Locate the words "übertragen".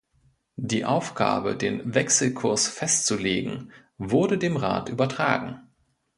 4.89-5.59